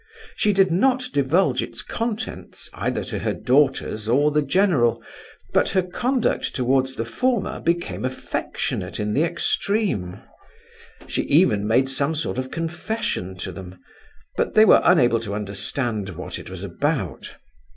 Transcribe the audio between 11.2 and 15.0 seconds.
even made some sort of confession to them, but they were